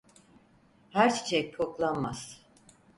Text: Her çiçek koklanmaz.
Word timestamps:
Her 0.89 1.13
çiçek 1.15 1.55
koklanmaz. 1.57 2.45